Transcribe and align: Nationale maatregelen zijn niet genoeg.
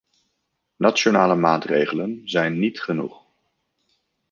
Nationale 0.77 1.35
maatregelen 1.35 2.21
zijn 2.25 2.59
niet 2.59 2.81
genoeg. 2.81 3.25